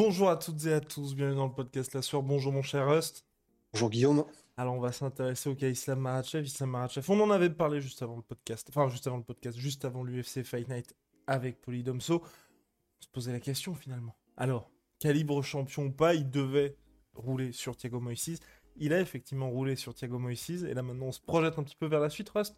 Bonjour 0.00 0.30
à 0.30 0.36
toutes 0.36 0.64
et 0.66 0.72
à 0.72 0.80
tous, 0.80 1.16
bienvenue 1.16 1.38
dans 1.38 1.48
le 1.48 1.52
podcast 1.52 1.92
La 1.92 2.02
Soeur. 2.02 2.22
Bonjour 2.22 2.52
mon 2.52 2.62
cher 2.62 2.88
Rust. 2.88 3.24
Bonjour 3.72 3.90
Guillaume. 3.90 4.24
Alors 4.56 4.74
on 4.74 4.80
va 4.80 4.92
s'intéresser 4.92 5.50
au 5.50 5.56
cas 5.56 5.66
Islam 5.66 5.98
Makhachev. 5.98 6.46
Islam 6.46 6.70
Makhachev, 6.70 7.04
on 7.10 7.20
en 7.20 7.32
avait 7.32 7.50
parlé 7.50 7.80
juste 7.80 8.00
avant 8.00 8.14
le 8.14 8.22
podcast, 8.22 8.68
enfin 8.70 8.88
juste 8.90 9.08
avant 9.08 9.16
le 9.16 9.24
podcast, 9.24 9.58
juste 9.58 9.84
avant 9.84 10.04
l'UFC 10.04 10.44
Fight 10.44 10.68
Night 10.68 10.94
avec 11.26 11.60
Polydomso. 11.60 12.22
On 12.22 13.02
se 13.02 13.08
posait 13.08 13.32
la 13.32 13.40
question 13.40 13.74
finalement. 13.74 14.14
Alors, 14.36 14.70
calibre 15.00 15.42
champion 15.42 15.86
ou 15.86 15.90
pas, 15.90 16.14
il 16.14 16.30
devait 16.30 16.76
rouler 17.16 17.50
sur 17.50 17.76
Thiago 17.76 17.98
Moïse. 17.98 18.38
Il 18.76 18.92
a 18.92 19.00
effectivement 19.00 19.50
roulé 19.50 19.74
sur 19.74 19.96
Thiago 19.96 20.20
Moïse. 20.20 20.62
Et 20.62 20.74
là 20.74 20.82
maintenant 20.84 21.06
on 21.06 21.12
se 21.12 21.20
projette 21.20 21.58
un 21.58 21.64
petit 21.64 21.76
peu 21.76 21.86
vers 21.86 21.98
la 21.98 22.08
suite, 22.08 22.28
Rust. 22.28 22.54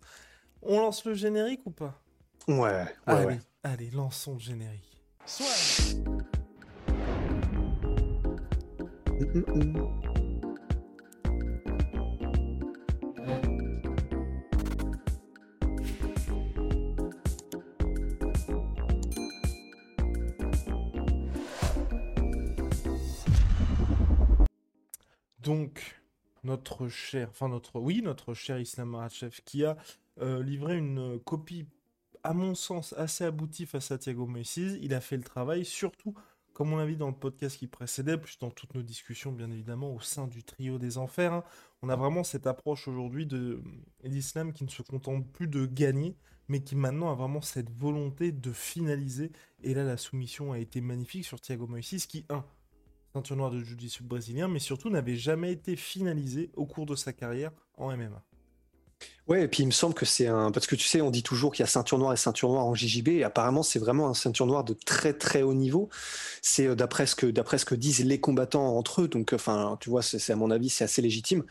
On 0.61 0.79
lance 0.79 1.07
le 1.07 1.15
générique 1.15 1.63
ou 1.65 1.71
pas? 1.71 2.03
Ouais, 2.49 2.57
ouais, 2.59 2.87
allez, 3.07 3.25
ouais. 3.25 3.41
allez, 3.63 3.91
lançons 3.93 4.35
le 4.35 4.41
générique. 4.41 5.03
Soit. 5.25 5.97
Donc, 9.21 9.37
notre 26.45 26.89
cher, 26.89 27.29
enfin 27.29 27.49
notre, 27.49 27.79
oui, 27.79 28.01
notre 28.03 28.33
cher 28.33 28.59
Islam 28.59 28.89
Makhachev 28.89 29.43
qui 29.45 29.67
a 29.67 29.77
euh, 30.23 30.43
livré 30.43 30.79
une 30.79 31.21
copie, 31.21 31.67
à 32.23 32.33
mon 32.33 32.55
sens, 32.55 32.95
assez 32.95 33.25
aboutie 33.25 33.67
face 33.67 33.91
à 33.91 33.99
Thiago 33.99 34.27
Moïse. 34.27 34.79
Il 34.81 34.95
a 34.95 35.03
fait 35.03 35.19
le 35.19 35.25
travail, 35.25 35.67
surtout, 35.67 36.15
comme 36.61 36.75
on 36.75 36.77
l'a 36.77 36.85
vu 36.85 36.97
dans 36.97 37.09
le 37.09 37.15
podcast 37.15 37.57
qui 37.57 37.67
précédait, 37.67 38.19
plus 38.19 38.39
dans 38.39 38.51
toutes 38.51 38.75
nos 38.75 38.83
discussions, 38.83 39.33
bien 39.33 39.51
évidemment, 39.51 39.95
au 39.95 40.01
sein 40.01 40.27
du 40.27 40.45
trio 40.45 40.77
des 40.77 40.99
enfers. 40.99 41.33
hein. 41.33 41.45
On 41.81 41.89
a 41.89 41.97
vraiment 41.97 42.23
cette 42.23 42.47
approche 42.47 42.87
aujourd'hui 42.87 43.25
de 43.25 43.63
l'islam 44.05 44.53
qui 44.53 44.65
ne 44.65 44.69
se 44.69 44.83
contente 44.83 45.27
plus 45.33 45.49
de 45.49 45.65
gagner, 45.65 46.19
mais 46.49 46.61
qui 46.61 46.77
maintenant 46.77 47.11
a 47.11 47.15
vraiment 47.15 47.41
cette 47.41 47.71
volonté 47.71 48.31
de 48.31 48.53
finaliser. 48.53 49.33
Et 49.63 49.73
là, 49.73 49.85
la 49.85 49.97
soumission 49.97 50.53
a 50.53 50.59
été 50.59 50.83
magnifique 50.83 51.25
sur 51.25 51.41
Thiago 51.41 51.67
Moïse, 51.67 52.05
qui, 52.05 52.27
un, 52.29 52.45
ceinture 53.15 53.37
noire 53.37 53.53
de 53.53 53.61
jiu-jitsu 53.61 54.03
brésilien, 54.03 54.47
mais 54.47 54.59
surtout 54.59 54.91
n'avait 54.91 55.17
jamais 55.17 55.53
été 55.53 55.77
finalisé 55.77 56.51
au 56.57 56.67
cours 56.67 56.85
de 56.85 56.95
sa 56.95 57.15
carrière 57.15 57.53
en 57.79 57.97
MMA. 57.97 58.23
Ouais, 59.31 59.45
et 59.45 59.49
puis 59.49 59.63
il 59.63 59.67
me 59.67 59.71
semble 59.71 59.95
que 59.95 60.05
c'est 60.05 60.27
un. 60.27 60.51
Parce 60.51 60.67
que 60.67 60.75
tu 60.75 60.85
sais, 60.89 61.01
on 61.01 61.11
dit 61.13 61.23
toujours 61.23 61.53
qu'il 61.53 61.63
y 61.63 61.65
a 61.65 61.69
ceinture 61.69 61.99
noire 61.99 62.13
et 62.13 62.17
ceinture 62.17 62.49
noire 62.49 62.67
en 62.67 62.75
JJB, 62.75 63.09
et 63.11 63.23
apparemment, 63.23 63.63
c'est 63.63 63.79
vraiment 63.79 64.09
un 64.09 64.15
ceinture 64.15 64.47
noire 64.47 64.65
de 64.65 64.75
très 64.75 65.13
très 65.13 65.43
haut 65.43 65.55
niveau. 65.55 65.89
C'est 66.43 66.67
euh, 66.67 66.75
d'après 66.75 67.07
ce, 67.07 67.15
que, 67.15 67.33
ce 67.33 67.65
que 67.65 67.75
disent 67.77 68.05
les 68.05 68.19
combattants 68.19 68.77
entre 68.77 69.03
eux, 69.03 69.09
donc 69.09 69.33
enfin, 69.33 69.79
tu 69.81 69.89
vois, 69.89 70.03
c'est, 70.03 70.33
à 70.33 70.37
mon 70.37 70.51
avis, 70.51 70.69
c'est 70.69 70.83
assez 70.83 71.01
légitime. 71.01 71.45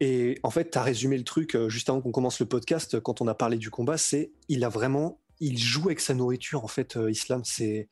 Et 0.00 0.38
en 0.42 0.50
fait, 0.50 0.70
tu 0.70 0.76
as 0.76 0.82
résumé 0.82 1.16
le 1.16 1.24
truc 1.24 1.56
euh, 1.56 1.70
juste 1.70 1.88
avant 1.88 2.02
qu'on 2.02 2.12
commence 2.12 2.38
le 2.38 2.46
podcast, 2.46 3.00
quand 3.00 3.22
on 3.22 3.28
a 3.28 3.34
parlé 3.34 3.56
du 3.56 3.70
combat, 3.70 3.96
c'est 3.96 4.32
il 4.48 4.62
a 4.62 4.68
vraiment. 4.68 5.18
Il 5.40 5.58
joue 5.58 5.86
avec 5.86 6.00
sa 6.00 6.12
nourriture, 6.12 6.64
en 6.64 6.68
fait, 6.68 6.98
euh, 6.98 7.10
Islam. 7.10 7.42
C'est, 7.44 7.88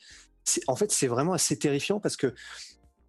en 0.66 0.76
fait, 0.76 0.92
c'est 0.92 1.06
vraiment 1.06 1.32
assez 1.32 1.58
terrifiant 1.58 1.98
parce 1.98 2.16
que 2.16 2.34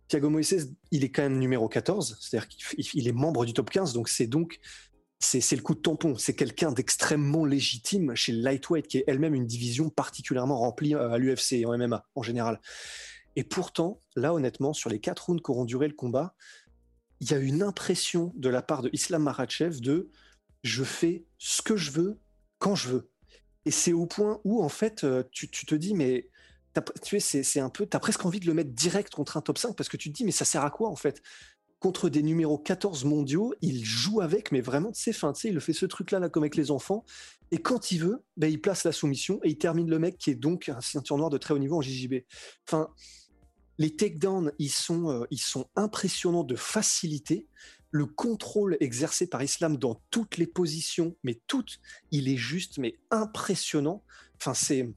Thiago 0.07 0.29
Moïse, 0.29 0.73
il 0.91 1.03
est 1.03 1.09
quand 1.09 1.23
même 1.23 1.39
numéro 1.39 1.67
14, 1.67 2.17
c'est-à-dire 2.21 2.47
qu'il 2.47 2.85
il 2.93 3.07
est 3.07 3.11
membre 3.11 3.45
du 3.45 3.53
top 3.53 3.69
15, 3.69 3.93
donc 3.93 4.07
c'est 4.07 4.27
donc 4.27 4.59
c'est 5.25 5.55
le 5.55 5.61
coup 5.61 5.75
de 5.75 5.79
tampon. 5.79 6.15
C'est 6.17 6.35
quelqu'un 6.35 6.71
d'extrêmement 6.71 7.45
légitime 7.45 8.15
chez 8.15 8.31
lightweight, 8.31 8.87
qui 8.87 8.99
est 8.99 9.03
elle-même 9.07 9.35
une 9.35 9.45
division 9.45 9.89
particulièrement 9.89 10.57
remplie 10.57 10.95
euh, 10.95 11.11
à 11.11 11.17
l'UFC 11.17 11.53
et 11.53 11.65
en 11.65 11.77
MMA 11.77 12.05
en 12.15 12.23
général. 12.23 12.61
Et 13.35 13.43
pourtant, 13.43 14.01
là, 14.15 14.33
honnêtement, 14.33 14.73
sur 14.73 14.89
les 14.89 14.99
quatre 14.99 15.25
rounds 15.25 15.41
qu'auront 15.41 15.65
duré 15.65 15.87
le 15.87 15.93
combat, 15.93 16.35
il 17.19 17.31
y 17.31 17.33
a 17.33 17.37
une 17.37 17.63
impression 17.63 18.31
de 18.35 18.49
la 18.49 18.61
part 18.61 18.81
de 18.81 18.89
Islam 18.93 19.23
Makhachev 19.23 19.79
de 19.79 20.09
je 20.63 20.83
fais 20.83 21.25
ce 21.37 21.61
que 21.61 21.75
je 21.75 21.91
veux 21.91 22.19
quand 22.59 22.75
je 22.75 22.89
veux. 22.89 23.09
Et 23.65 23.71
c'est 23.71 23.93
au 23.93 24.05
point 24.05 24.39
où, 24.43 24.63
en 24.63 24.69
fait, 24.69 25.03
euh, 25.03 25.23
tu, 25.31 25.49
te 25.49 25.75
dis, 25.75 25.95
mais 25.95 26.29
tu 27.03 27.19
c'est 27.19 27.59
un 27.59 27.69
peu, 27.69 27.85
t'as 27.85 27.99
presque 27.99 28.25
envie 28.25 28.39
de 28.39 28.45
le 28.45 28.53
mettre 28.53 28.71
direct 28.71 29.13
contre 29.13 29.37
un 29.37 29.41
top 29.41 29.57
5 29.57 29.75
parce 29.75 29.89
que 29.89 29.97
tu 29.97 30.11
te 30.11 30.15
dis, 30.17 30.25
mais 30.25 30.31
ça 30.31 30.45
sert 30.45 30.63
à 30.63 30.69
quoi 30.69 30.89
en 30.89 30.95
fait? 30.95 31.21
Contre 31.85 32.09
des 32.09 32.23
numéros 32.23 32.57
14 32.57 33.05
mondiaux, 33.05 33.53
il 33.61 33.85
joue 33.85 34.19
avec, 34.19 34.51
mais 34.51 34.59
vraiment 34.59 34.89
de 34.89 34.95
ses 34.95 35.13
fins. 35.13 35.33
Tu 35.33 35.41
sais, 35.41 35.47
il 35.49 35.53
le 35.53 35.59
fait 35.59 35.71
ce 35.71 35.85
truc-là, 35.85 36.17
là, 36.17 36.29
comme 36.29 36.41
avec 36.41 36.55
les 36.55 36.71
enfants. 36.71 37.05
Et 37.51 37.59
quand 37.59 37.91
il 37.91 37.99
veut, 37.99 38.23
ben, 38.37 38.51
il 38.51 38.59
place 38.59 38.85
la 38.85 38.91
soumission 38.91 39.39
et 39.43 39.49
il 39.49 39.59
termine 39.59 39.87
le 39.87 39.99
mec 39.99 40.17
qui 40.17 40.31
est 40.31 40.35
donc 40.35 40.67
un 40.67 40.81
ceinture 40.81 41.15
noire 41.15 41.29
de 41.29 41.37
très 41.37 41.53
haut 41.53 41.59
niveau 41.59 41.77
en 41.77 41.81
JJB. 41.81 42.23
Enfin, 42.67 42.89
les 43.77 43.95
takedowns, 43.95 44.51
ils 44.57 44.71
sont, 44.71 45.11
euh, 45.11 45.25
ils 45.29 45.39
sont 45.39 45.67
impressionnants 45.75 46.43
de 46.43 46.55
facilité. 46.55 47.45
Le 47.91 48.07
contrôle 48.07 48.77
exercé 48.79 49.27
par 49.27 49.43
Islam 49.43 49.77
dans 49.77 50.01
toutes 50.09 50.37
les 50.37 50.47
positions, 50.47 51.15
mais 51.23 51.39
toutes, 51.45 51.79
il 52.09 52.29
est 52.29 52.35
juste, 52.35 52.79
mais 52.79 52.97
impressionnant. 53.11 54.03
Enfin, 54.41 54.55
c'est. 54.55 54.91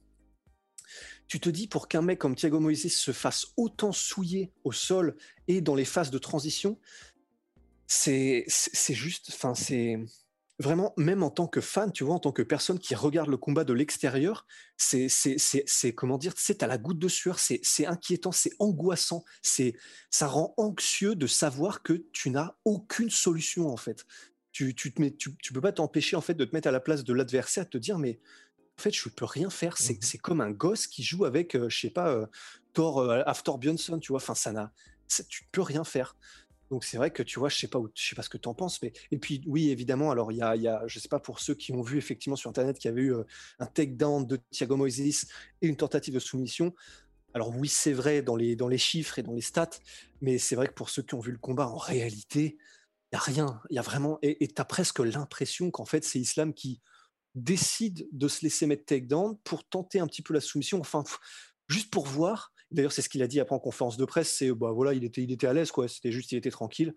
Tu 1.28 1.40
te 1.40 1.50
dis 1.50 1.68
pour 1.68 1.88
qu'un 1.88 2.02
mec 2.02 2.18
comme 2.18 2.34
Thiago 2.34 2.58
Moïse 2.58 2.92
se 2.92 3.12
fasse 3.12 3.48
autant 3.56 3.92
souiller 3.92 4.50
au 4.64 4.72
sol 4.72 5.16
et 5.46 5.60
dans 5.60 5.74
les 5.74 5.84
phases 5.84 6.10
de 6.10 6.18
transition, 6.18 6.78
c'est 7.86 8.46
juste, 8.88 9.30
enfin 9.32 9.54
c'est 9.54 9.98
vraiment 10.58 10.92
même 10.96 11.22
en 11.22 11.30
tant 11.30 11.46
que 11.46 11.60
fan, 11.60 11.92
tu 11.92 12.02
vois, 12.04 12.14
en 12.14 12.18
tant 12.18 12.32
que 12.32 12.42
personne 12.42 12.78
qui 12.78 12.94
regarde 12.94 13.28
le 13.28 13.36
combat 13.36 13.64
de 13.64 13.72
l'extérieur, 13.72 14.46
c'est 14.76 15.08
c'est 15.08 15.94
comment 15.94 16.18
dire, 16.18 16.32
c'est 16.36 16.62
à 16.62 16.66
la 16.66 16.78
goutte 16.78 16.98
de 16.98 17.08
sueur, 17.08 17.38
c'est 17.38 17.86
inquiétant, 17.86 18.32
c'est 18.32 18.52
angoissant, 18.58 19.24
c'est 19.42 19.74
ça 20.10 20.26
rend 20.26 20.54
anxieux 20.56 21.14
de 21.14 21.26
savoir 21.26 21.82
que 21.82 22.04
tu 22.12 22.30
n'as 22.30 22.56
aucune 22.64 23.10
solution 23.10 23.68
en 23.68 23.76
fait. 23.76 24.04
Tu 24.50 24.74
tu 24.74 24.92
te 24.92 25.00
mets, 25.00 25.14
tu, 25.14 25.36
tu 25.36 25.52
peux 25.52 25.60
pas 25.60 25.72
t'empêcher 25.72 26.16
en 26.16 26.20
fait 26.20 26.34
de 26.34 26.44
te 26.44 26.54
mettre 26.54 26.68
à 26.68 26.72
la 26.72 26.80
place 26.80 27.04
de 27.04 27.12
l'adversaire, 27.12 27.64
de 27.64 27.70
te 27.70 27.78
dire 27.78 27.98
mais 27.98 28.18
fait, 28.78 28.92
je 28.92 29.08
peux 29.08 29.24
rien 29.24 29.50
faire. 29.50 29.76
C'est 29.78 29.94
Mhm. 29.94 30.00
c'est 30.02 30.18
comme 30.18 30.40
un 30.40 30.50
gosse 30.52 30.86
qui 30.86 31.02
joue 31.02 31.24
avec, 31.24 31.54
euh, 31.56 31.68
je 31.68 31.78
sais 31.80 31.90
pas, 31.90 32.08
euh, 32.10 32.26
Thor 32.74 33.00
euh, 33.00 33.22
After 33.26 33.52
Björnsson, 33.58 33.98
tu 34.00 34.12
vois. 34.12 34.18
Enfin, 34.18 34.34
ça 34.34 34.52
n'a, 34.52 34.72
ça- 35.08 35.24
tu 35.24 35.44
peux 35.52 35.62
rien 35.62 35.84
faire. 35.84 36.16
Donc 36.70 36.84
c'est 36.84 36.98
vrai 36.98 37.10
que 37.12 37.22
tu 37.22 37.38
vois, 37.38 37.48
je 37.48 37.56
sais 37.58 37.68
pas, 37.68 37.78
où- 37.78 37.90
je 37.94 38.08
sais 38.10 38.14
pas 38.16 38.22
ce 38.22 38.28
que 38.28 38.36
tu 38.38 38.48
en 38.48 38.54
penses, 38.54 38.82
mais 38.82 38.92
et 39.10 39.18
puis 39.18 39.42
oui, 39.46 39.70
évidemment. 39.70 40.10
Alors 40.10 40.32
il 40.32 40.38
y 40.38 40.42
a, 40.42 40.54
y 40.56 40.68
a, 40.68 40.82
je 40.86 40.98
sais 41.00 41.08
pas 41.08 41.20
pour 41.20 41.40
ceux 41.40 41.54
qui 41.54 41.72
ont 41.72 41.82
vu 41.82 41.98
effectivement 41.98 42.36
sur 42.36 42.50
internet 42.50 42.78
qu'il 42.78 42.90
y 42.90 42.92
avait 42.92 43.02
eu 43.02 43.14
euh, 43.14 43.24
un 43.58 43.66
takedown 43.66 44.26
de 44.26 44.38
Thiago 44.50 44.76
Moises 44.76 45.00
et 45.00 45.66
une 45.68 45.76
tentative 45.76 46.14
de 46.14 46.18
soumission. 46.20 46.74
Alors 47.34 47.54
oui, 47.56 47.68
c'est 47.68 47.92
vrai 47.92 48.22
dans 48.22 48.36
les 48.36 48.56
dans 48.56 48.68
les 48.68 48.78
chiffres 48.78 49.18
et 49.18 49.22
dans 49.22 49.34
les 49.34 49.42
stats, 49.42 49.70
mais 50.20 50.38
c'est 50.38 50.56
vrai 50.56 50.68
que 50.68 50.72
pour 50.74 50.90
ceux 50.90 51.02
qui 51.02 51.14
ont 51.14 51.20
vu 51.20 51.32
le 51.32 51.38
combat 51.38 51.68
en 51.68 51.76
réalité, 51.76 52.58
il 53.12 53.16
y 53.16 53.16
a 53.16 53.20
rien. 53.20 53.60
Il 53.70 53.76
y 53.76 53.78
a 53.78 53.82
vraiment 53.82 54.18
et 54.22 54.48
tu 54.48 54.60
as 54.60 54.64
presque 54.64 55.00
l'impression 55.00 55.70
qu'en 55.70 55.84
fait 55.86 56.04
c'est 56.04 56.18
Islam 56.20 56.54
qui 56.54 56.80
décide 57.42 58.08
de 58.12 58.28
se 58.28 58.42
laisser 58.42 58.66
mettre 58.66 58.84
takedown 58.84 59.36
pour 59.44 59.64
tenter 59.64 60.00
un 60.00 60.06
petit 60.06 60.22
peu 60.22 60.34
la 60.34 60.40
soumission, 60.40 60.80
enfin, 60.80 61.04
juste 61.68 61.90
pour 61.90 62.06
voir. 62.06 62.52
D'ailleurs, 62.70 62.92
c'est 62.92 63.02
ce 63.02 63.08
qu'il 63.08 63.22
a 63.22 63.26
dit 63.26 63.40
après 63.40 63.54
en 63.54 63.60
conférence 63.60 63.96
de 63.96 64.04
presse, 64.04 64.34
c'est 64.36 64.52
bah 64.52 64.72
voilà, 64.72 64.92
il 64.92 65.04
était, 65.04 65.22
il 65.22 65.32
était 65.32 65.46
à 65.46 65.52
l'aise, 65.52 65.70
quoi. 65.70 65.88
C'était 65.88 66.12
juste, 66.12 66.32
il 66.32 66.38
était 66.38 66.50
tranquille. 66.50 66.94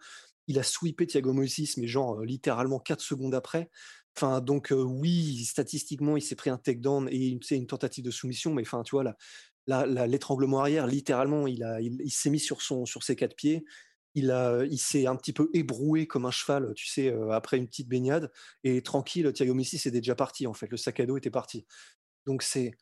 Il 0.47 0.59
a 0.59 0.63
sweepé 0.63 1.07
Thiago 1.07 1.33
Moïse, 1.33 1.77
mais 1.77 1.87
genre 1.87 2.19
euh, 2.19 2.25
littéralement 2.25 2.79
4 2.79 2.99
secondes 2.99 3.35
après. 3.35 3.69
Enfin, 4.17 4.41
donc 4.41 4.71
euh, 4.71 4.81
oui, 4.81 5.45
statistiquement, 5.45 6.17
il 6.17 6.21
s'est 6.21 6.35
pris 6.35 6.49
un 6.49 6.57
takedown 6.57 7.07
et 7.09 7.39
sais, 7.41 7.55
une 7.55 7.67
tentative 7.67 8.03
de 8.03 8.11
soumission, 8.11 8.53
mais 8.53 8.63
enfin, 8.63 8.83
tu 8.83 8.95
vois, 8.95 9.15
l'étranglement 10.07 10.59
arrière, 10.59 10.87
littéralement, 10.87 11.47
il, 11.47 11.65
il 11.79 12.11
s'est 12.11 12.29
mis 12.29 12.39
sur, 12.39 12.61
son, 12.61 12.85
sur 12.85 13.03
ses 13.03 13.15
quatre 13.15 13.35
pieds. 13.35 13.63
Il, 14.13 14.31
a, 14.31 14.65
il 14.65 14.77
s'est 14.77 15.07
un 15.07 15.15
petit 15.15 15.33
peu 15.33 15.49
ébroué 15.53 16.05
comme 16.05 16.25
un 16.25 16.31
cheval, 16.31 16.73
tu 16.75 16.87
sais, 16.87 17.11
euh, 17.11 17.31
après 17.31 17.57
une 17.57 17.67
petite 17.67 17.87
baignade. 17.87 18.31
Et 18.63 18.81
tranquille, 18.81 19.31
Thiago 19.31 19.53
Messi, 19.53 19.77
c'était 19.77 20.01
déjà 20.01 20.15
parti, 20.15 20.47
en 20.47 20.53
fait. 20.53 20.67
Le 20.69 20.77
sac 20.77 20.99
à 20.99 21.05
dos 21.05 21.17
était 21.17 21.31
parti. 21.31 21.65
Donc, 22.25 22.43
c'est 22.43 22.73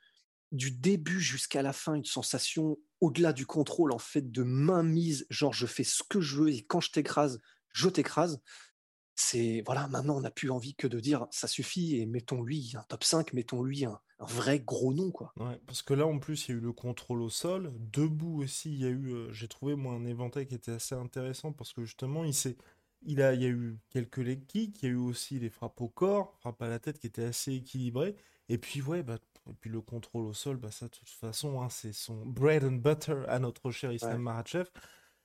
du 0.51 0.71
début 0.71 1.19
jusqu'à 1.19 1.61
la 1.61 1.73
fin 1.73 1.93
une 1.93 2.05
sensation 2.05 2.77
au-delà 3.01 3.33
du 3.33 3.45
contrôle, 3.45 3.91
en 3.91 3.99
fait, 3.99 4.31
de 4.31 4.43
mainmise. 4.43 5.27
Genre, 5.29 5.53
je 5.53 5.67
fais 5.67 5.83
ce 5.83 6.01
que 6.07 6.19
je 6.19 6.37
veux 6.37 6.49
et 6.49 6.65
quand 6.65 6.81
je 6.81 6.91
t'écrase, 6.91 7.41
je 7.73 7.89
t'écrase. 7.89 8.41
C'est 9.19 9.61
voilà, 9.65 9.87
maintenant 9.89 10.15
on 10.15 10.21
n'a 10.21 10.31
plus 10.31 10.49
envie 10.49 10.75
que 10.75 10.87
de 10.87 10.99
dire 11.01 11.27
ça 11.29 11.47
suffit 11.47 11.97
et 11.97 12.05
mettons-lui 12.05 12.73
un 12.75 12.83
top 12.83 13.03
5, 13.03 13.33
mettons-lui 13.33 13.83
un, 13.83 13.99
vrai 14.19 14.59
gros 14.59 14.93
nom 14.93 15.11
quoi. 15.11 15.33
Ouais, 15.37 15.59
parce 15.67 15.81
que 15.81 15.93
là 15.93 16.07
en 16.07 16.19
plus 16.19 16.47
il 16.47 16.51
y 16.51 16.53
a 16.55 16.57
eu 16.57 16.61
le 16.61 16.71
contrôle 16.71 17.21
au 17.21 17.29
sol, 17.29 17.73
debout 17.77 18.41
aussi 18.41 18.73
il 18.73 18.79
y 18.79 18.85
a 18.85 18.89
eu, 18.89 19.13
euh, 19.13 19.33
j'ai 19.33 19.49
trouvé 19.49 19.75
moi 19.75 19.93
un 19.93 20.05
éventail 20.05 20.47
qui 20.47 20.55
était 20.55 20.71
assez 20.71 20.95
intéressant 20.95 21.51
parce 21.51 21.73
que 21.73 21.83
justement 21.83 22.23
il 22.23 22.33
s'est, 22.33 22.55
il 23.01 23.21
a, 23.21 23.33
il 23.33 23.41
y 23.41 23.45
a 23.45 23.49
eu 23.49 23.77
quelques 23.89 24.17
leg 24.17 24.45
kicks, 24.45 24.81
il 24.81 24.85
y 24.85 24.87
a 24.89 24.91
eu 24.93 24.97
aussi 24.97 25.37
les 25.37 25.49
frappes 25.49 25.81
au 25.81 25.89
corps, 25.89 26.33
frappes 26.39 26.61
à 26.61 26.69
la 26.69 26.79
tête 26.79 26.97
qui 26.97 27.07
étaient 27.07 27.25
assez 27.25 27.53
équilibrées, 27.53 28.15
et 28.47 28.57
puis 28.57 28.81
ouais 28.81 29.03
bah 29.03 29.17
et 29.49 29.53
puis 29.53 29.69
le 29.69 29.81
contrôle 29.81 30.27
au 30.27 30.33
sol, 30.33 30.55
bah 30.55 30.71
ça 30.71 30.85
de 30.85 30.91
toute 30.91 31.09
façon 31.09 31.61
hein, 31.61 31.67
c'est 31.69 31.93
son 31.93 32.25
bread 32.25 32.63
and 32.63 32.77
butter 32.77 33.23
à 33.27 33.39
notre 33.39 33.69
cher 33.71 33.91
Islam 33.91 34.25
ouais. 34.27 34.63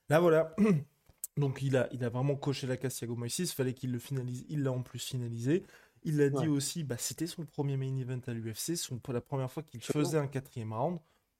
Là 0.09 0.19
voilà. 0.19 0.53
Donc 1.37 1.61
il 1.61 1.75
a, 1.75 1.89
il 1.91 2.03
a 2.03 2.09
vraiment 2.09 2.35
coché 2.35 2.65
la 2.65 2.77
case 2.77 2.95
Thiago 2.95 3.15
Moïse, 3.15 3.51
fallait 3.51 3.73
qu'il 3.73 3.91
le 3.91 3.99
finalise, 3.99 4.45
il 4.47 4.63
l'a 4.63 4.71
en 4.71 4.81
plus 4.81 4.99
finalisé. 4.99 5.63
Il 6.03 6.17
l'a 6.17 6.29
dit 6.29 6.47
aussi, 6.47 6.83
bah, 6.83 6.97
c'était 6.99 7.25
son 7.25 7.45
premier 7.45 7.77
main 7.77 7.97
event 7.97 8.21
à 8.27 8.33
l'UFC, 8.33 8.75
la 9.09 9.21
première 9.21 9.51
fois 9.51 9.63
qu'il 9.63 9.81
faisait 9.81 10.19
un 10.19 10.27
quatrième 10.27 10.71
round. 10.71 10.99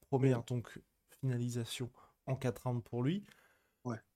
Première 0.10 0.44
donc 0.44 0.80
finalisation 1.22 1.90
en 2.26 2.36
quatre 2.36 2.64
rounds 2.64 2.84
pour 2.84 3.04
lui. 3.04 3.24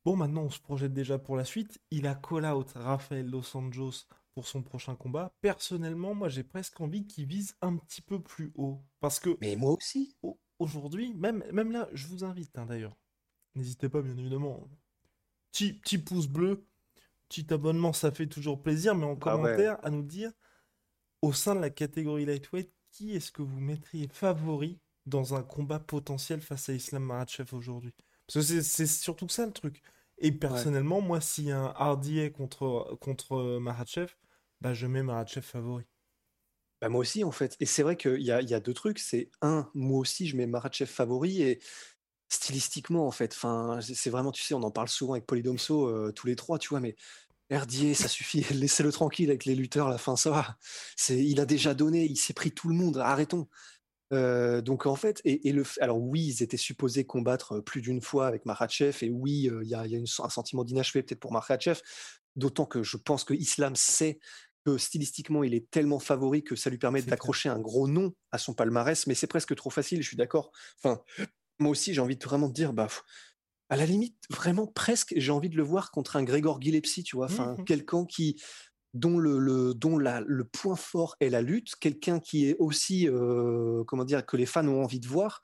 Bon, 0.04 0.16
maintenant 0.16 0.44
on 0.44 0.50
se 0.50 0.60
projette 0.60 0.94
déjà 0.94 1.20
pour 1.20 1.36
la 1.36 1.46
suite. 1.46 1.80
Il 1.92 2.08
a 2.08 2.16
call 2.16 2.46
out 2.46 2.72
Rafael 2.74 3.30
Los 3.30 3.56
Anjos 3.56 4.08
pour 4.34 4.48
son 4.48 4.64
prochain 4.64 4.96
combat. 4.96 5.32
Personnellement, 5.42 6.16
moi 6.16 6.30
j'ai 6.30 6.44
presque 6.44 6.82
envie 6.82 7.06
qu'il 7.06 7.26
vise 7.26 7.56
un 7.62 7.78
petit 7.78 8.02
peu 8.02 8.20
plus 8.20 8.52
haut. 8.56 8.82
Parce 9.00 9.20
que. 9.20 9.38
Mais 9.42 9.56
moi 9.56 9.74
aussi. 9.74 10.16
Aujourd'hui, 10.58 11.14
même, 11.14 11.44
même 11.54 11.72
là, 11.72 11.88
je 11.94 12.08
vous 12.08 12.26
invite 12.26 12.58
hein, 12.58 12.66
d'ailleurs. 12.66 12.98
N'hésitez 13.56 13.88
pas, 13.88 14.02
bien 14.02 14.18
évidemment 14.18 14.68
petit, 15.52 15.98
pouce 15.98 16.28
bleu, 16.28 16.66
petit 17.28 17.54
abonnement, 17.54 17.94
ça 17.94 18.12
fait 18.12 18.28
toujours 18.28 18.62
plaisir, 18.62 18.96
mais 18.96 19.06
en 19.06 19.14
ah 19.14 19.20
commentaire, 19.20 19.78
à 19.84 19.90
nous 19.90 20.04
dire, 20.04 20.32
au 21.22 21.34
sein 21.34 21.56
de 21.56 21.60
la 21.60 21.70
catégorie 21.70 22.26
lightweight, 22.26 22.72
qui 22.92 23.16
est-ce 23.16 23.32
que 23.32 23.42
vous 23.42 23.60
mettriez 23.60 24.08
favori 24.08 24.80
dans 25.06 25.36
un 25.36 25.44
combat 25.44 25.80
potentiel 25.80 26.42
face 26.42 26.70
à 26.70 26.74
Islam 26.74 27.04
Makhachev 27.04 27.56
aujourd'hui? 27.56 27.94
Parce 28.28 28.48
que 28.48 28.62
c'est 28.62 28.88
surtout 28.88 29.30
ça 29.30 29.46
le 29.46 29.52
truc. 29.52 29.82
Et 30.20 30.32
personnellement, 30.32 31.02
moi, 31.02 31.22
s'il 31.22 31.46
y 31.46 31.52
a 31.52 31.60
un 31.60 31.94
RDA 31.94 32.30
contre, 32.30 32.98
contre 33.00 33.58
Makhachev, 33.60 34.14
bah, 34.62 34.74
je 34.74 34.86
mets 34.88 35.04
Makhachev 35.04 35.46
favori. 35.46 35.86
Bah 36.82 36.90
moi 36.90 37.02
aussi, 37.02 37.24
en 37.24 37.32
fait. 37.32 37.58
Et 37.60 37.66
c'est 37.66 37.84
vrai 37.84 37.98
qu'il 37.98 38.22
y 38.22 38.32
a, 38.32 38.42
y 38.42 38.54
a 38.54 38.60
deux 38.60 38.74
trucs. 38.74 39.00
C'est 39.00 39.30
un, 39.42 39.70
moi 39.74 40.00
aussi, 40.00 40.28
je 40.28 40.38
mets 40.38 40.48
Makhachev 40.48 40.90
favori. 40.90 41.42
Et 41.42 41.60
stylistiquement 42.30 43.08
en 43.08 43.12
fait. 43.12 43.34
Enfin, 43.36 43.80
c'est 43.82 44.10
vraiment, 44.10 44.32
tu 44.32 44.44
sais, 44.44 44.54
on 44.54 44.64
en 44.64 44.72
parle 44.72 44.88
souvent 44.88 45.14
avec 45.14 45.26
Polydomso 45.26 45.88
euh, 45.88 46.12
tous 46.12 46.28
les 46.28 46.36
trois, 46.36 46.60
tu 46.60 46.70
vois, 46.70 46.80
mais 46.80 46.96
Herdier, 47.50 47.96
ça 47.96 48.08
suffit, 48.08 48.46
laissez-le 48.54 48.92
tranquille 48.92 49.30
avec 49.30 49.46
les 49.46 49.56
lutteurs, 49.56 49.90
la 49.90 49.98
fin, 49.98 50.16
ça 50.16 50.30
va. 50.30 50.58
C'est, 50.96 51.18
il 51.18 51.40
a 51.42 51.46
déjà 51.46 51.74
donné, 51.74 52.06
il 52.06 52.18
s'est 52.18 52.34
pris 52.34 52.52
tout 52.52 52.70
le 52.70 52.76
monde, 52.76 52.98
arrêtons. 52.98 53.48
Euh, 54.12 54.62
donc 54.62 54.88
en 54.88 54.96
fait, 54.96 55.22
et, 55.24 55.52
le, 55.52 55.64
alors 55.82 56.00
oui, 56.00 56.22
ils 56.22 56.44
étaient 56.44 56.58
supposés 56.58 57.06
combattre 57.06 57.60
plus 57.60 57.82
d'une 57.82 58.02
fois 58.02 58.28
avec 58.28 58.46
Makhachev, 58.46 58.98
et 59.02 59.10
oui, 59.10 59.50
euh, 59.50 59.64
il 59.64 59.70
y 59.70 59.76
a, 59.76 59.86
y 59.86 59.96
a 59.96 60.00
un 60.00 60.30
sentiment 60.30 60.64
d'inachevé 60.64 61.04
peut-être 61.04 61.20
pour 61.20 61.32
Makhachev, 61.32 61.82
d'autant 62.36 62.66
que 62.66 62.82
je 62.82 62.98
pense 62.98 63.24
que 63.24 63.34
Islam 63.34 63.76
sait 63.76 64.20
que 64.66 64.78
stylistiquement 64.78 65.44
il 65.44 65.54
est 65.54 65.70
tellement 65.70 66.00
favori 66.00 66.44
que 66.44 66.56
ça 66.56 66.70
lui 66.70 66.78
permet 66.78 67.02
d'accrocher 67.02 67.50
un 67.50 67.60
gros 67.60 67.88
nom 67.88 68.14
à 68.32 68.38
son 68.38 68.54
palmarès, 68.54 69.08
mais 69.08 69.16
c'est 69.16 69.28
presque 69.28 69.56
trop 69.56 69.70
facile, 69.70 70.02
je 70.02 70.08
suis 70.08 70.18
d'accord. 70.18 70.52
Enfin, 70.82 71.02
moi 71.60 71.72
aussi, 71.72 71.94
j'ai 71.94 72.02
envie 72.02 72.18
de 72.18 72.24
vraiment 72.24 72.50
dire, 72.50 72.74
bah, 72.74 72.88
à 73.70 73.76
la 73.76 73.86
limite, 73.86 74.16
vraiment 74.30 74.68
presque, 74.68 75.14
j'ai 75.16 75.32
envie 75.32 75.50
de 75.50 75.58
le 75.58 75.64
voir 75.64 75.92
contre 75.92 76.16
un 76.16 76.24
Grégor 76.24 76.62
Gillespie, 76.62 77.04
tu 77.04 77.16
vois, 77.16 77.26
enfin, 77.26 77.56
mmh 77.58 77.66
quelqu'un 77.66 78.06
qui 78.06 78.42
dont 78.96 79.20
le, 79.20 79.38
le 79.38 79.76
dont 79.76 80.00
la, 80.00 80.22
le 80.22 80.44
point 80.44 80.76
fort 80.76 81.16
est 81.20 81.30
la 81.30 81.42
lutte, 81.42 81.76
quelqu'un 81.76 82.20
qui 82.20 82.50
est 82.50 82.56
aussi, 82.58 83.08
euh, 83.08 83.84
comment 83.86 84.06
dire, 84.06 84.26
que 84.26 84.36
les 84.36 84.48
fans 84.48 84.68
ont 84.68 84.84
envie 84.84 85.00
de 85.00 85.08
voir. 85.08 85.44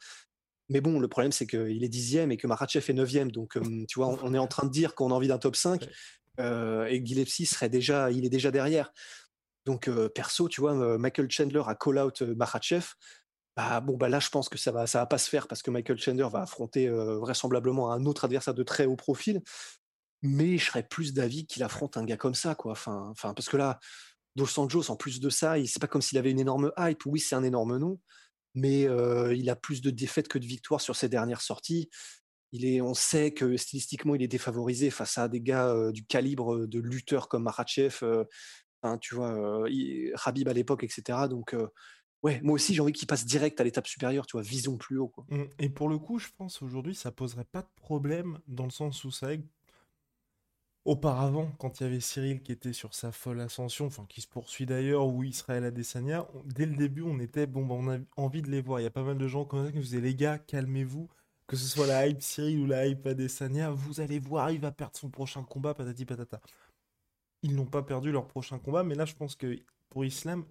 Mais 0.70 0.82
bon, 0.82 1.00
le 1.00 1.08
problème, 1.08 1.32
c'est 1.32 1.46
qu'il 1.46 1.84
est 1.84 1.90
dixième 1.90 2.32
et 2.32 2.38
que 2.38 2.48
Marachev 2.48 2.84
est 2.90 2.94
neuvième. 2.94 3.32
Donc, 3.32 3.60
tu 3.88 4.00
vois, 4.00 4.08
on, 4.24 4.34
est 4.34 4.40
en 4.40 4.48
train 4.48 4.66
de 4.66 4.72
dire 4.72 4.96
qu'on 4.96 5.12
a 5.12 5.14
envie 5.14 5.28
d'un 5.28 5.38
top 5.38 5.56
5 5.56 5.88
euh, 6.40 6.86
et 6.86 7.06
Gillespie 7.06 7.46
serait 7.46 7.70
déjà, 7.70 8.10
il 8.10 8.26
est 8.26 8.30
déjà 8.30 8.50
derrière. 8.50 8.92
Donc, 9.66 9.88
euh, 9.88 10.10
perso, 10.10 10.50
tu 10.50 10.62
vois, 10.62 10.98
Michael 10.98 11.30
Chandler 11.30 11.62
a 11.68 11.76
call 11.76 12.00
out 12.00 12.24
Marachev. 12.24 12.94
Bah, 13.56 13.80
bon, 13.80 13.96
bah 13.96 14.10
là, 14.10 14.20
je 14.20 14.30
pense 14.30 14.50
que 14.50 14.58
ça 14.58 14.72
va, 14.72 14.86
ça 14.86 15.00
va 15.00 15.06
pas 15.06 15.18
se 15.18 15.30
faire 15.30 15.48
parce 15.48 15.62
que 15.62 15.72
Michael 15.72 15.98
Chandler 15.98 16.28
va 16.32 16.42
affronter 16.42 16.90
vraisemblablement 16.90 17.92
un 17.92 18.06
autre 18.06 18.26
adversaire 18.26 18.54
de 18.54 18.64
très 18.64 18.86
haut 18.86 18.98
profil. 18.98 19.42
Mais 20.22 20.58
je 20.58 20.66
serais 20.66 20.84
plus 20.84 21.14
d'avis 21.14 21.46
qu'il 21.46 21.64
affronte 21.64 21.98
un 21.98 22.04
gars 22.04 22.18
comme 22.18 22.36
ça, 22.36 22.56
quoi. 22.56 22.72
Enfin, 22.74 23.14
parce 23.34 23.48
que 23.48 23.58
là, 23.58 23.80
Dos 24.36 24.60
Anjos, 24.60 24.90
en 24.92 24.98
plus 24.98 25.20
de 25.20 25.30
ça, 25.30 25.56
c'est 25.66 25.80
pas 25.80 25.88
comme 25.88 26.02
s'il 26.02 26.18
avait 26.18 26.32
une 26.32 26.40
énorme 26.40 26.72
hype. 26.78 27.06
Oui, 27.06 27.20
c'est 27.20 27.36
un 27.36 27.44
énorme 27.44 27.78
nom, 27.78 28.00
mais 28.56 28.88
il 29.36 29.50
a 29.50 29.56
plus 29.56 29.82
de 29.82 29.90
défaites 29.90 30.28
que 30.28 30.40
de 30.40 30.46
victoires 30.46 30.82
sur 30.82 30.96
ses 30.96 31.08
dernières 31.10 31.42
sorties. 31.42 31.90
On 32.54 32.94
sait 32.94 33.34
que 33.34 33.56
stylistiquement, 33.56 34.16
il 34.16 34.24
est 34.24 34.28
défavorisé 34.28 34.90
face 34.90 35.18
à 35.18 35.28
des 35.30 35.42
gars 35.42 35.92
du 35.92 36.06
calibre 36.06 36.66
de 36.66 36.80
lutteurs 36.80 37.30
comme 37.30 37.44
Marachev, 37.44 38.00
tu 39.00 39.16
vois, 39.16 39.66
Habib 40.26 40.48
à 40.50 40.54
l'époque, 40.54 40.84
etc. 40.84 41.28
Donc, 41.30 41.56
ouais, 42.26 42.42
moi 42.42 42.56
aussi 42.56 42.74
j'ai 42.74 42.82
envie 42.82 42.92
qu'il 42.92 43.08
passe 43.08 43.24
direct 43.24 43.62
à 43.62 43.64
l'étape 43.64 43.86
supérieure, 43.86 44.26
tu 44.26 44.34
vois, 44.34 44.42
visons 44.42 44.78
plus 44.78 44.98
haut. 44.98 45.14
Mmh, 45.30 45.44
et 45.60 45.70
pour 45.70 45.90
le 45.90 46.00
coup, 46.00 46.18
je 46.18 46.30
pense 46.36 46.64
aujourd'hui, 46.64 46.96
ça 46.96 47.12
poserait 47.12 47.46
pas 47.46 47.62
de 47.62 47.70
problème 47.76 48.40
dans 48.48 48.66
le 48.66 48.72
sens 48.72 49.04
où 49.04 49.12
ça 49.12 49.28
Auparavant, 50.86 51.52
quand 51.58 51.80
il 51.80 51.84
y 51.84 51.86
avait 51.88 52.00
Cyril 52.00 52.42
qui 52.42 52.52
était 52.52 52.74
sur 52.74 52.94
sa 52.94 53.12
folle 53.12 53.42
ascension, 53.42 53.88
enfin 53.88 54.06
qui 54.08 54.22
se 54.22 54.28
poursuit 54.28 54.66
d'ailleurs, 54.68 55.08
ou 55.08 55.24
Israël 55.24 55.64
Adesanya, 55.66 56.28
dès 56.46 56.68
le 56.68 56.76
début, 56.76 57.02
on 57.02 57.20
était, 57.20 57.48
bon, 57.48 57.66
bah, 57.66 57.74
on 57.76 57.92
a 57.92 57.98
envie 58.18 58.44
de 58.44 58.52
les 58.52 58.62
voir. 58.62 58.80
Il 58.80 58.84
y 58.84 58.88
a 58.88 58.92
pas 58.92 59.02
mal 59.04 59.18
de 59.18 59.28
gens 59.28 59.46
comme 59.46 59.66
ça 59.66 59.72
qui 59.72 59.80
faisaient, 59.80 60.02
les 60.02 60.14
gars, 60.14 60.38
calmez-vous, 60.38 61.08
que 61.48 61.56
ce 61.56 61.68
soit 61.68 61.88
la 61.88 62.08
hype 62.08 62.22
Cyril 62.22 62.60
ou 62.60 62.66
la 62.68 62.86
hype 62.86 63.06
Adesanya, 63.06 63.72
vous 63.72 64.00
allez 64.00 64.20
voir, 64.20 64.52
il 64.52 64.60
va 64.60 64.72
perdre 64.72 64.96
son 64.96 65.10
prochain 65.10 65.44
combat, 65.44 65.74
patati 65.74 66.06
patata. 66.06 66.40
Ils 67.42 67.56
n'ont 67.56 67.66
pas 67.66 67.82
perdu 67.82 68.12
leur 68.12 68.28
prochain 68.28 68.60
combat, 68.60 68.84
mais 68.84 68.96
là, 68.96 69.06
je 69.06 69.16
pense 69.16 69.36
que 69.36 69.60
pour 69.90 70.06
Islam, 70.06 70.46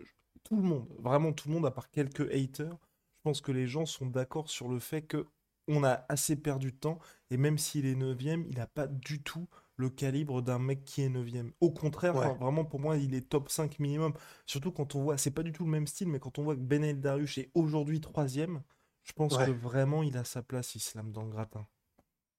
tout 0.45 0.57
le 0.57 0.63
monde, 0.63 0.89
vraiment 0.99 1.33
tout 1.33 1.49
le 1.49 1.55
monde, 1.55 1.67
à 1.67 1.71
part 1.71 1.91
quelques 1.91 2.33
haters, 2.33 2.77
je 3.17 3.23
pense 3.23 3.41
que 3.41 3.53
les 3.53 3.67
gens 3.67 3.87
sont 3.87 4.07
d'accord 4.07 4.49
sur 4.49 4.69
le 4.69 4.79
fait 4.79 5.03
que 5.03 5.27
on 5.67 5.83
a 5.83 6.05
assez 6.09 6.37
perdu 6.37 6.73
de 6.73 6.77
temps, 6.77 6.99
et 7.31 7.37
même 7.37 7.57
s'il 7.59 7.87
est 7.87 7.95
9 7.95 8.21
il 8.21 8.59
n'a 8.59 8.67
pas 8.67 8.87
du 8.87 9.23
tout 9.23 9.49
le 9.77 9.89
calibre 9.89 10.43
d'un 10.43 10.59
mec 10.59 10.85
qui 10.85 11.03
est 11.03 11.09
9 11.09 11.27
Au 11.61 11.71
contraire, 11.71 12.35
vraiment 12.37 12.65
pour 12.65 12.81
moi, 12.81 12.97
il 12.97 13.15
est 13.15 13.29
top 13.29 13.49
5 13.49 13.79
minimum. 13.79 14.13
Surtout 14.47 14.71
quand 14.71 14.95
on 14.95 15.03
voit, 15.03 15.19
c'est 15.19 15.31
pas 15.31 15.43
du 15.43 15.53
tout 15.53 15.65
le 15.65 15.71
même 15.71 15.87
style, 15.87 16.09
mais 16.09 16.21
quand 16.21 16.39
on 16.39 16.45
voit 16.45 16.55
que 16.55 16.61
Benel 16.61 17.01
Darius 17.01 17.39
est 17.39 17.51
aujourd'hui 17.55 18.01
3 18.01 18.27
je 18.27 19.13
pense 19.13 19.37
que 19.37 19.51
vraiment 19.51 20.03
il 20.03 20.17
a 20.17 20.25
sa 20.25 20.43
place, 20.43 20.75
Islam, 20.75 21.13
dans 21.13 21.25
le 21.25 21.31
gratin. 21.31 21.67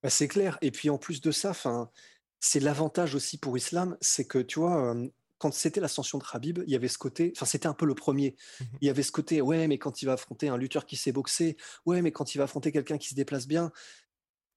Bah, 0.01 0.09
c'est 0.09 0.27
clair. 0.27 0.57
Et 0.61 0.71
puis 0.71 0.89
en 0.89 0.97
plus 0.97 1.21
de 1.21 1.31
ça, 1.31 1.53
c'est 2.39 2.59
l'avantage 2.59 3.15
aussi 3.15 3.37
pour 3.37 3.57
Islam, 3.57 3.97
c'est 4.01 4.25
que 4.27 4.39
tu 4.39 4.59
vois, 4.59 4.93
euh, 4.93 5.07
quand 5.37 5.53
c'était 5.53 5.81
l'ascension 5.81 6.17
de 6.17 6.23
Habib, 6.31 6.59
il 6.65 6.71
y 6.71 6.75
avait 6.75 6.87
ce 6.87 6.97
côté, 6.97 7.33
enfin 7.35 7.45
c'était 7.45 7.67
un 7.67 7.73
peu 7.73 7.85
le 7.85 7.95
premier, 7.95 8.35
mmh 8.59 8.63
il 8.81 8.87
y 8.87 8.89
avait 8.89 9.03
ce 9.03 9.11
côté, 9.11 9.41
ouais, 9.41 9.67
mais 9.67 9.77
quand 9.77 10.01
il 10.01 10.05
va 10.05 10.13
affronter 10.13 10.47
un 10.47 10.57
lutteur 10.57 10.85
qui 10.85 10.95
sait 10.95 11.11
boxer, 11.11 11.57
ouais, 11.85 12.01
mais 12.01 12.11
quand 12.11 12.35
il 12.35 12.37
va 12.37 12.45
affronter 12.45 12.71
quelqu'un 12.71 12.97
qui 12.97 13.09
se 13.09 13.15
déplace 13.15 13.47
bien, 13.47 13.71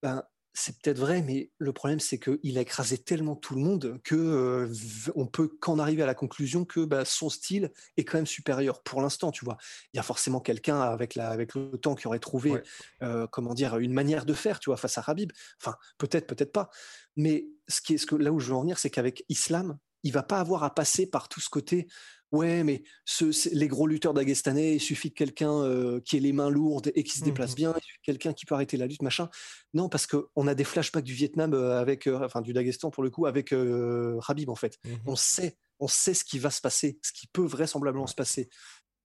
ben, 0.02 0.24
c'est 0.58 0.76
peut-être 0.78 0.98
vrai, 0.98 1.22
mais 1.22 1.50
le 1.58 1.72
problème 1.72 2.00
c'est 2.00 2.18
qu'il 2.18 2.58
a 2.58 2.60
écrasé 2.60 2.98
tellement 2.98 3.36
tout 3.36 3.54
le 3.54 3.60
monde 3.60 4.00
que 4.02 4.16
euh, 4.16 4.72
on 5.14 5.26
peut 5.26 5.48
qu'en 5.48 5.78
arriver 5.78 6.02
à 6.02 6.06
la 6.06 6.14
conclusion 6.14 6.64
que 6.64 6.84
bah, 6.84 7.04
son 7.04 7.30
style 7.30 7.70
est 7.96 8.04
quand 8.04 8.18
même 8.18 8.26
supérieur 8.26 8.82
pour 8.82 9.00
l'instant, 9.00 9.30
tu 9.30 9.44
vois. 9.44 9.56
Il 9.92 9.98
y 9.98 10.00
a 10.00 10.02
forcément 10.02 10.40
quelqu'un 10.40 10.80
avec, 10.80 11.14
la, 11.14 11.30
avec 11.30 11.54
le 11.54 11.78
temps 11.78 11.94
qui 11.94 12.08
aurait 12.08 12.18
trouvé, 12.18 12.54
euh, 13.02 13.26
comment 13.28 13.54
dire, 13.54 13.78
une 13.78 13.92
manière 13.92 14.24
de 14.24 14.34
faire, 14.34 14.58
tu 14.58 14.70
vois, 14.70 14.76
face 14.76 14.98
à 14.98 15.04
Habib. 15.06 15.30
Enfin, 15.60 15.76
peut-être, 15.96 16.26
peut-être 16.26 16.52
pas. 16.52 16.70
Mais 17.16 17.46
ce 17.68 17.80
qui 17.80 17.94
est, 17.94 17.98
ce 17.98 18.06
que, 18.06 18.16
là 18.16 18.32
où 18.32 18.40
je 18.40 18.48
veux 18.48 18.54
en 18.54 18.62
venir, 18.62 18.78
c'est 18.78 18.90
qu'avec 18.90 19.24
Islam, 19.28 19.78
il 20.08 20.12
va 20.12 20.22
pas 20.22 20.40
avoir 20.40 20.64
à 20.64 20.74
passer 20.74 21.06
par 21.06 21.28
tout 21.28 21.40
ce 21.40 21.50
côté. 21.50 21.86
Ouais, 22.32 22.64
mais 22.64 22.82
ce, 23.04 23.54
les 23.54 23.68
gros 23.68 23.86
lutteurs 23.86 24.14
d'Agestanais, 24.14 24.76
il 24.76 24.80
suffit 24.80 25.10
de 25.10 25.14
quelqu'un 25.14 25.52
euh, 25.62 26.00
qui 26.00 26.16
ait 26.16 26.20
les 26.20 26.32
mains 26.32 26.48
lourdes 26.48 26.90
et 26.94 27.02
qui 27.02 27.18
se 27.18 27.24
déplace 27.24 27.52
mmh 27.52 27.56
bien, 27.56 27.74
quelqu'un 28.02 28.32
qui 28.32 28.46
peut 28.46 28.54
arrêter 28.54 28.78
la 28.78 28.86
lutte, 28.86 29.02
machin. 29.02 29.28
Non, 29.74 29.90
parce 29.90 30.06
qu'on 30.06 30.46
a 30.46 30.54
des 30.54 30.64
flashbacks 30.64 31.04
du 31.04 31.12
Vietnam 31.12 31.52
euh, 31.52 31.78
avec, 31.78 32.06
euh, 32.06 32.24
enfin 32.24 32.40
du 32.40 32.54
Daghestan 32.54 32.90
pour 32.90 33.02
le 33.02 33.10
coup, 33.10 33.26
avec 33.26 33.52
Habib 33.52 34.48
en 34.48 34.54
fait. 34.54 34.78
Mmh 34.84 34.90
on 35.06 35.16
sait, 35.16 35.58
on 35.78 35.88
sait 35.88 36.14
ce 36.14 36.24
qui 36.24 36.38
va 36.38 36.50
se 36.50 36.62
passer, 36.62 36.98
ce 37.02 37.12
qui 37.12 37.26
peut 37.26 37.44
vraisemblablement 37.44 38.06
se 38.06 38.14
passer. 38.14 38.48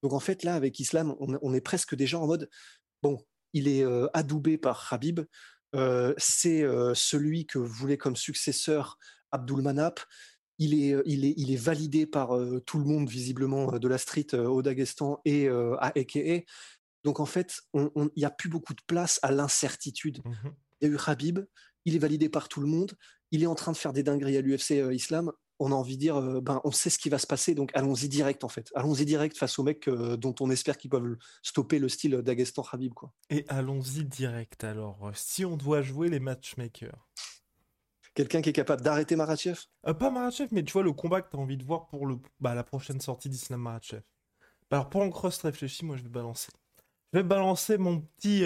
Donc 0.04 0.14
en 0.14 0.22
fait 0.22 0.44
là, 0.44 0.56
avec 0.56 0.80
Islam, 0.80 1.16
on, 1.20 1.54
est 1.54 1.62
presque 1.62 1.96
déjà 1.96 2.18
en 2.20 2.28
mode, 2.28 2.50
bon, 3.02 3.26
il 3.52 3.68
est 3.68 3.86
adoubé 4.14 4.58
par 4.58 4.88
Habib, 4.92 5.22
c'est 6.18 6.66
celui 6.94 7.46
que 7.46 7.58
voulait 7.58 7.98
comme 7.98 8.18
successeur 8.18 8.98
Abdul 9.32 9.62
Manap 9.62 10.02
il 10.64 10.74
est, 10.74 11.02
il 11.06 11.26
est, 11.26 11.34
il 11.38 11.52
est 11.52 11.58
validé 11.58 12.06
par 12.06 12.30
tout 12.66 12.80
le 12.80 12.86
monde 12.86 13.10
visiblement 13.10 13.78
de 13.78 13.88
la 13.88 13.98
street 13.98 14.34
au 14.34 14.62
Daghestan 14.62 15.20
et 15.26 15.48
à 15.48 15.92
Eke. 15.96 16.46
Donc 17.04 17.20
en 17.20 17.26
fait, 17.26 17.62
il 17.74 18.10
n'y 18.16 18.26
a 18.26 18.32
plus 18.32 18.50
beaucoup 18.50 18.74
de 18.74 18.82
place 18.88 19.20
à 19.24 19.32
l'incertitude. 19.32 20.20
Mmh 20.26 20.50
il 20.84 20.90
y 20.90 20.92
a 20.92 20.94
eu 20.96 21.00
Habib, 21.08 21.40
il 21.86 21.96
est 21.96 22.00
validé 22.00 22.30
par 22.30 22.50
tout 22.50 22.62
le 22.62 22.68
monde, 22.68 22.94
il 23.32 23.42
est 23.42 23.48
en 23.48 23.56
train 23.56 23.72
de 23.72 23.78
faire 23.78 23.94
des 23.94 24.04
dingueries 24.04 24.38
à 24.38 24.42
l'UFC 24.42 24.72
Islam. 24.92 25.32
on 25.60 25.72
a 25.72 25.76
envie 25.76 25.96
de 25.96 26.02
dire, 26.02 26.18
euh, 26.18 26.42
ben, 26.42 26.60
on 26.66 26.72
sait 26.72 26.90
ce 26.90 26.98
qui 26.98 27.10
va 27.10 27.18
se 27.18 27.28
passer, 27.28 27.56
donc 27.56 27.72
allons-y 27.74 28.10
direct 28.10 28.44
en 28.44 28.50
fait. 28.50 28.70
Allons-y 28.76 29.06
direct 29.06 29.38
face 29.38 29.58
aux 29.60 29.64
mecs 29.64 29.88
euh, 29.88 30.18
dont 30.18 30.36
on 30.42 30.50
espère 30.50 30.78
qu'ils 30.78 30.90
peuvent 30.90 31.16
stopper 31.42 31.80
le 31.80 31.88
style 31.88 32.18
d'Agestan 32.18 32.66
Habib. 32.70 32.94
Quoi. 32.94 33.14
Et 33.30 33.46
allons-y 33.48 34.04
direct 34.04 34.64
alors. 34.66 35.12
Si 35.14 35.46
on 35.46 35.56
doit 35.56 35.82
jouer 35.82 36.10
les 36.10 36.20
matchmakers. 36.20 37.08
Quelqu'un 38.14 38.42
qui 38.42 38.50
est 38.50 38.54
capable 38.54 38.82
d'arrêter 38.82 39.16
Marachev? 39.16 39.60
Euh, 39.88 39.94
Pas 39.94 40.12
Marachev, 40.12 40.50
mais 40.52 40.64
tu 40.64 40.74
vois 40.74 40.84
le 40.84 40.94
combat 40.94 41.22
que 41.22 41.30
tu 41.30 41.38
as 41.38 41.40
envie 41.40 41.58
de 41.58 41.64
voir 41.64 41.88
pour 41.88 42.06
le, 42.06 42.18
bah, 42.40 42.54
la 42.54 42.64
prochaine 42.64 43.02
sortie 43.02 43.30
d'Islam 43.30 43.62
Marachev. 43.62 44.02
Bah, 44.70 44.78
alors 44.78 44.90
pour 44.90 45.08
cross 45.10 45.42
réfléchi, 45.42 45.86
moi 45.86 45.98
je 45.98 46.04
vais 46.04 46.10
balancer. 46.10 46.52
Je 47.12 47.20
vais 47.20 47.24
balancer 47.24 47.78
mon 47.78 48.02
petit, 48.02 48.44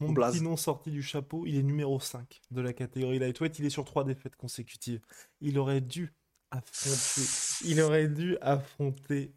mon 0.00 0.14
petit 0.14 0.40
nom 0.42 0.56
sorti 0.56 0.90
du 0.90 1.02
chapeau. 1.02 1.46
Il 1.46 1.56
est 1.56 1.62
numéro 1.62 1.98
5 2.00 2.40
de 2.50 2.60
la 2.60 2.72
catégorie 2.72 3.18
lightweight. 3.18 3.58
Il 3.58 3.64
est 3.64 3.70
sur 3.70 3.84
trois 3.84 4.04
défaites 4.04 4.36
consécutives. 4.36 5.00
Il 5.40 5.58
aurait 5.58 5.80
dû 5.80 6.12
affronter. 6.50 7.30
Il 7.64 7.80
aurait 7.80 8.08
dû 8.08 8.36
affronter 8.40 9.34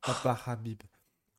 Papa 0.00 0.38
Habib. 0.46 0.82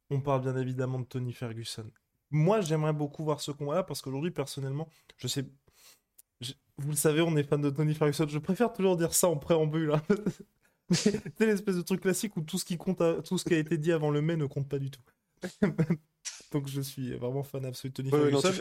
On 0.10 0.22
parle 0.22 0.42
bien 0.42 0.56
évidemment 0.58 1.00
de 1.00 1.06
Tony 1.06 1.34
Ferguson. 1.34 1.90
Moi, 2.32 2.62
j'aimerais 2.62 2.94
beaucoup 2.94 3.24
voir 3.24 3.42
ce 3.42 3.52
combat-là 3.52 3.84
parce 3.84 4.02
qu'aujourd'hui, 4.02 4.32
personnellement, 4.32 4.90
je 5.18 5.28
sais. 5.28 5.46
Vous 6.78 6.90
le 6.90 6.96
savez, 6.96 7.22
on 7.22 7.36
est 7.36 7.44
fan 7.44 7.62
de 7.62 7.70
Tony 7.70 7.94
Ferguson. 7.94 8.28
Je 8.28 8.40
préfère 8.40 8.74
toujours 8.74 8.98
dire 8.98 9.14
ça 9.14 9.30
en 9.30 9.38
préambule. 9.38 9.94
Hein. 9.94 10.02
C'est 10.92 11.46
l'espèce 11.46 11.76
de 11.76 11.82
truc 11.82 12.02
classique 12.02 12.36
où 12.38 12.42
tout 12.42 12.58
ce 12.58 12.66
qui 12.66 12.78
compte, 12.78 13.02
tout 13.24 13.38
ce 13.38 13.46
qui 13.46 13.54
a 13.54 13.58
été 13.58 13.78
dit 13.78 13.92
avant 13.92 14.12
le 14.12 14.22
mai 14.22 14.36
ne 14.36 14.46
compte 14.46 14.68
pas 14.68 14.80
du 14.80 14.92
tout. 14.92 15.02
Donc 16.52 16.68
je 16.68 16.82
suis 16.82 17.16
vraiment 17.16 17.44
fan 17.44 17.66
absolu 17.66 17.92
de 17.92 17.96
Tony 17.96 18.10
Ferguson. 18.10 18.52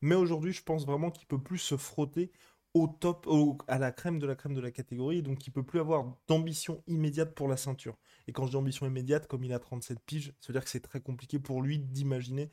Mais 0.00 0.14
aujourd'hui, 0.14 0.52
je 0.52 0.62
pense 0.62 0.86
vraiment 0.86 1.10
qu'il 1.10 1.26
peut 1.26 1.40
plus 1.40 1.58
se 1.58 1.76
frotter 1.76 2.30
au 2.74 2.86
top, 2.86 3.28
à 3.66 3.78
la 3.78 3.90
crème 3.90 4.18
de 4.18 4.26
la 4.26 4.36
crème 4.36 4.54
de 4.54 4.60
la 4.60 4.70
catégorie, 4.70 5.22
donc 5.22 5.44
il 5.46 5.50
peut 5.50 5.64
plus 5.64 5.80
avoir 5.80 6.16
d'ambition 6.28 6.82
immédiate 6.86 7.34
pour 7.34 7.48
la 7.48 7.56
ceinture. 7.56 7.98
Et 8.28 8.32
quand 8.32 8.46
je 8.46 8.50
dis 8.50 8.56
ambition 8.56 8.86
immédiate, 8.86 9.26
comme 9.26 9.42
il 9.42 9.52
a 9.52 9.58
37 9.58 9.98
piges, 10.06 10.32
ça 10.40 10.48
veut 10.48 10.52
dire 10.52 10.62
que 10.62 10.70
c'est 10.70 10.80
très 10.80 11.00
compliqué 11.00 11.40
pour 11.40 11.62
lui 11.62 11.80
d'imaginer 11.80 12.48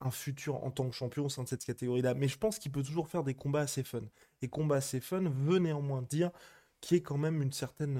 un 0.00 0.10
futur 0.10 0.64
en 0.64 0.70
tant 0.70 0.88
que 0.88 0.94
champion 0.94 1.26
au 1.26 1.28
sein 1.28 1.42
de 1.42 1.48
cette 1.48 1.64
catégorie-là. 1.64 2.14
Mais 2.14 2.28
je 2.28 2.38
pense 2.38 2.58
qu'il 2.58 2.72
peut 2.72 2.82
toujours 2.82 3.08
faire 3.08 3.24
des 3.24 3.34
combats 3.34 3.60
assez 3.60 3.82
fun. 3.82 4.02
Et 4.42 4.48
combats 4.48 4.76
assez 4.76 5.00
fun 5.00 5.22
veut 5.28 5.58
néanmoins 5.58 6.02
dire 6.02 6.30
qu'il 6.80 6.96
y 6.96 6.98
ait 6.98 7.02
quand 7.02 7.18
même 7.18 7.42
une 7.42 7.52
certaine 7.52 7.98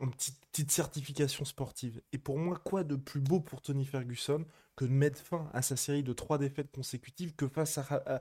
euh, 0.00 0.06
petite, 0.52 0.70
certification 0.70 1.44
sportive. 1.44 2.00
Et 2.12 2.18
pour 2.18 2.38
moi, 2.38 2.60
quoi 2.62 2.84
de 2.84 2.96
plus 2.96 3.20
beau 3.20 3.40
pour 3.40 3.62
Tony 3.62 3.84
Ferguson 3.84 4.44
que 4.76 4.84
de 4.84 4.90
mettre 4.90 5.20
fin 5.20 5.50
à 5.52 5.62
sa 5.62 5.76
série 5.76 6.04
de 6.04 6.12
trois 6.12 6.38
défaites 6.38 6.70
consécutives 6.70 7.34
que 7.34 7.48
face 7.48 7.78
à, 7.78 8.20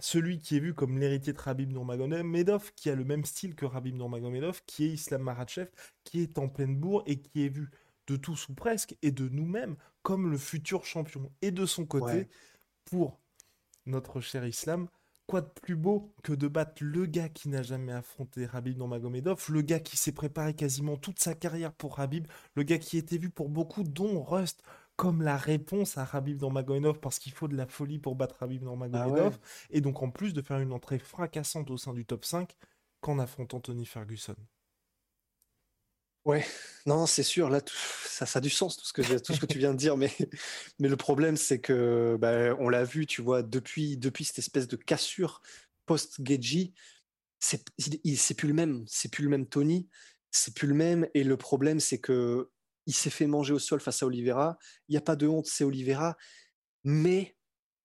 celui 0.00 0.38
qui 0.38 0.56
est 0.56 0.60
vu 0.60 0.72
comme 0.72 0.98
l'héritier 0.98 1.34
de 1.34 1.38
Rabib 1.38 1.70
Nurmagomedov, 1.70 2.72
qui 2.74 2.88
a 2.88 2.94
le 2.94 3.04
même 3.04 3.26
style 3.26 3.54
que 3.54 3.66
Rabib 3.66 3.94
Nurmagomedov, 3.94 4.62
qui 4.66 4.86
est 4.86 4.88
Islam 4.88 5.22
Makhachev, 5.22 5.68
qui 6.02 6.22
est 6.22 6.38
en 6.38 6.48
pleine 6.48 6.76
bourre 6.76 7.02
et 7.06 7.20
qui 7.20 7.44
est 7.44 7.50
vu 7.50 7.70
de 8.06 8.16
tous 8.16 8.48
ou 8.48 8.54
presque, 8.54 8.96
et 9.02 9.10
de 9.10 9.28
nous-mêmes, 9.28 9.76
comme 10.02 10.30
le 10.30 10.38
futur 10.38 10.84
champion. 10.84 11.30
Et 11.42 11.50
de 11.50 11.66
son 11.66 11.86
côté, 11.86 12.28
pour 12.84 13.20
notre 13.86 14.20
cher 14.20 14.46
Islam, 14.46 14.88
quoi 15.26 15.40
de 15.40 15.48
plus 15.48 15.76
beau 15.76 16.12
que 16.22 16.32
de 16.32 16.48
battre 16.48 16.82
le 16.82 17.06
gars 17.06 17.28
qui 17.28 17.48
n'a 17.48 17.62
jamais 17.62 17.92
affronté 17.92 18.46
Rabib 18.46 18.78
Nurmagomedov, 18.78 19.44
le 19.50 19.62
gars 19.62 19.80
qui 19.80 19.96
s'est 19.96 20.12
préparé 20.12 20.54
quasiment 20.54 20.96
toute 20.96 21.18
sa 21.18 21.34
carrière 21.34 21.72
pour 21.72 21.96
Rabib, 21.96 22.26
le 22.54 22.62
gars 22.62 22.78
qui 22.78 22.96
était 22.96 23.18
vu 23.18 23.30
pour 23.30 23.48
beaucoup, 23.48 23.82
dont 23.82 24.22
Rust, 24.22 24.62
comme 24.96 25.22
la 25.22 25.36
réponse 25.36 25.98
à 25.98 26.04
Rabib 26.04 26.40
Nurmagomedov 26.40 27.00
parce 27.00 27.18
qu'il 27.18 27.32
faut 27.32 27.48
de 27.48 27.56
la 27.56 27.66
folie 27.66 27.98
pour 27.98 28.16
battre 28.16 28.36
Rabib 28.40 28.62
Nurmagomedov 28.62 29.38
ah 29.40 29.66
et 29.70 29.80
donc 29.80 30.02
en 30.02 30.10
plus 30.10 30.32
de 30.32 30.42
faire 30.42 30.58
une 30.58 30.72
entrée 30.72 30.98
fracassante 30.98 31.70
au 31.70 31.76
sein 31.76 31.92
du 31.92 32.06
top 32.06 32.24
5 32.24 32.56
qu'en 33.00 33.18
affrontant 33.18 33.60
Tony 33.60 33.84
Ferguson. 33.84 34.36
Ouais, 36.26 36.44
non, 36.86 37.06
c'est 37.06 37.22
sûr, 37.22 37.48
là, 37.50 37.60
ça, 38.04 38.26
ça 38.26 38.38
a 38.40 38.42
du 38.42 38.50
sens, 38.50 38.76
tout 38.76 38.84
ce 38.84 38.92
que, 38.92 39.18
tout 39.20 39.32
ce 39.32 39.38
que 39.40 39.46
tu 39.46 39.58
viens 39.58 39.72
de 39.72 39.78
dire, 39.78 39.96
mais, 39.96 40.10
mais 40.80 40.88
le 40.88 40.96
problème, 40.96 41.36
c'est 41.36 41.60
que, 41.60 42.16
bah, 42.20 42.56
on 42.58 42.68
l'a 42.68 42.82
vu, 42.84 43.06
tu 43.06 43.22
vois, 43.22 43.44
depuis, 43.44 43.96
depuis 43.96 44.24
cette 44.24 44.40
espèce 44.40 44.66
de 44.66 44.74
cassure 44.76 45.40
post-Geji, 45.86 46.74
c'est 47.40 48.34
plus 48.36 48.48
le 48.48 48.54
même, 48.54 48.84
c'est 48.88 49.10
plus 49.10 49.24
le 49.24 49.30
même 49.30 49.46
Tony, 49.48 49.88
c'est 50.32 50.54
plus 50.54 50.68
le 50.68 50.74
même, 50.74 51.08
et 51.14 51.24
le 51.24 51.36
problème, 51.36 51.80
c'est 51.80 52.00
que 52.00 52.50
il 52.86 52.94
s'est 52.94 53.10
fait 53.10 53.26
manger 53.28 53.54
au 53.54 53.60
sol 53.60 53.80
face 53.80 54.02
à 54.02 54.06
Oliveira. 54.06 54.58
Il 54.88 54.92
n'y 54.92 54.98
a 54.98 55.02
pas 55.02 55.16
de 55.16 55.28
honte, 55.28 55.46
c'est 55.46 55.64
Oliveira. 55.64 56.16
Mais, 56.84 57.36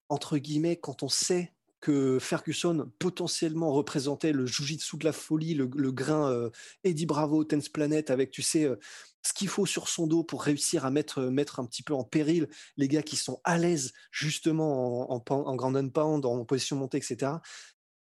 entre 0.08 0.38
guillemets, 0.38 0.76
quand 0.78 1.02
on 1.02 1.08
sait 1.08 1.54
que 1.82 2.18
Ferguson 2.18 2.90
potentiellement 2.98 3.72
représentait 3.72 4.32
le 4.32 4.46
jujitsu 4.46 4.96
de 4.96 5.04
la 5.04 5.12
folie, 5.12 5.52
le, 5.54 5.66
grain 5.66 6.30
euh, 6.30 6.48
Eddie 6.84 7.04
Bravo, 7.04 7.44
Tense 7.44 7.68
Planet, 7.68 8.10
avec, 8.10 8.30
tu 8.30 8.40
sais, 8.40 8.64
euh, 8.64 8.76
ce 9.22 9.34
qu'il 9.34 9.48
faut 9.48 9.66
sur 9.66 9.88
son 9.88 10.06
dos 10.06 10.24
pour 10.24 10.42
réussir 10.42 10.86
à 10.86 10.90
mettre, 10.90 11.22
mettre 11.22 11.60
un 11.60 11.66
petit 11.66 11.82
peu 11.82 11.92
en 11.92 12.04
péril 12.04 12.48
les 12.76 12.88
gars 12.88 13.02
qui 13.02 13.16
sont 13.16 13.40
à 13.44 13.58
l'aise 13.58 13.92
justement 14.10 15.12
en, 15.12 15.16
en, 15.16 15.34
en 15.34 15.56
grand 15.56 15.90
pound, 15.90 16.24
en 16.24 16.44
position 16.44 16.76
montée, 16.76 16.98
etc 16.98 17.32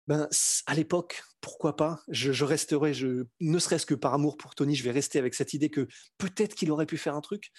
ben, 0.10 0.28
à 0.66 0.74
l'époque, 0.74 1.22
pourquoi 1.40 1.76
pas? 1.76 2.02
Je, 2.08 2.44
resterai, 2.44 2.96
je, 2.96 3.26
ne 3.40 3.60
serait-ce 3.60 3.86
que 3.86 3.94
par 3.94 4.16
amour 4.16 4.38
pour 4.38 4.56
Tony, 4.56 4.74
je 4.74 4.84
vais 4.84 4.90
rester 4.90 5.20
avec 5.20 5.36
cette 5.36 5.54
idée 5.54 5.70
que 5.70 5.88
peut-être 6.18 6.56
qu'il 6.56 6.72
aurait 6.72 6.88
pu 6.88 6.98
faire 6.98 7.14
un 7.14 7.22
truc. 7.22 7.52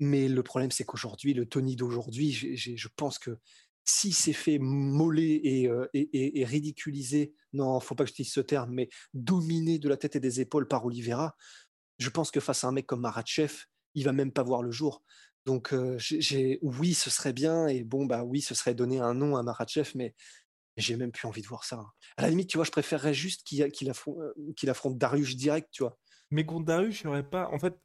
Mais 0.00 0.26
le 0.26 0.42
problème, 0.42 0.72
c'est 0.72 0.84
qu'aujourd'hui, 0.84 1.32
le 1.32 1.46
Tony 1.46 1.76
d'aujourd'hui, 1.76 2.32
je 2.32 2.88
pense 2.96 3.20
que 3.20 3.38
s'il 3.86 4.14
s'est 4.14 4.32
fait 4.32 4.58
moller 4.58 5.40
et, 5.44 5.68
euh, 5.68 5.86
et, 5.94 6.40
et, 6.40 6.44
ridiculiser, 6.44 7.32
non, 7.52 7.78
faut 7.80 7.94
pas 7.94 8.04
que 8.04 8.10
je 8.10 8.16
dise 8.16 8.32
ce 8.32 8.40
terme, 8.40 8.72
mais 8.72 8.88
dominé 9.14 9.78
de 9.78 9.88
la 9.88 9.96
tête 9.96 10.16
et 10.16 10.20
des 10.20 10.40
épaules 10.40 10.66
par 10.66 10.84
Oliveira, 10.84 11.36
je 11.98 12.10
pense 12.10 12.30
que 12.30 12.40
face 12.40 12.64
à 12.64 12.68
un 12.68 12.72
mec 12.72 12.86
comme 12.86 13.00
Maratchev, 13.00 13.54
il 13.94 14.04
va 14.04 14.12
même 14.12 14.32
pas 14.32 14.42
voir 14.42 14.62
le 14.62 14.72
jour. 14.72 15.02
Donc, 15.46 15.72
euh, 15.72 15.94
j'ai, 15.98 16.58
oui, 16.60 16.92
ce 16.92 17.08
serait 17.08 17.32
bien, 17.32 17.68
et 17.68 17.84
bon, 17.84 18.04
bah 18.04 18.24
oui, 18.24 18.40
ce 18.40 18.54
serait 18.54 18.74
donner 18.74 18.98
un 18.98 19.14
nom 19.14 19.36
à 19.36 19.44
Maratchev, 19.44 19.92
mais 19.94 20.14
j'ai 20.76 20.96
même 20.96 21.12
plus 21.12 21.28
envie 21.28 21.42
de 21.42 21.46
voir 21.46 21.64
ça. 21.64 21.84
À 22.16 22.22
la 22.22 22.28
limite, 22.28 22.50
tu 22.50 22.58
vois, 22.58 22.64
je 22.64 22.72
préférerais 22.72 23.14
juste 23.14 23.44
qu'il 23.44 23.88
affronte, 23.88 24.18
euh, 24.18 24.70
affronte, 24.70 24.98
Darius 24.98 25.36
direct, 25.36 25.68
tu 25.70 25.84
vois. 25.84 25.96
Mais 26.30 26.44
contre 26.44 26.66
Darius, 26.66 27.00
il 27.02 27.08
aurait 27.08 27.28
pas. 27.28 27.48
En 27.52 27.58
fait, 27.60 27.78